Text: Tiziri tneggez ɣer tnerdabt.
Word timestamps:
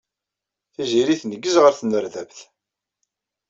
Tiziri 0.73 1.15
tneggez 1.21 1.55
ɣer 1.59 1.73
tnerdabt. 1.75 2.39